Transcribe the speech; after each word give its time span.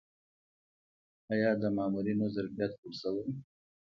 آیا 1.33 1.51
د 1.61 1.63
مامورینو 1.77 2.25
ظرفیت 2.35 2.71
لوړ 2.79 2.93
شوی؟ 3.01 3.25